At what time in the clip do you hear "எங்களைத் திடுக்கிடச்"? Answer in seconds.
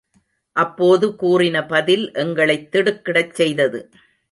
2.13-3.33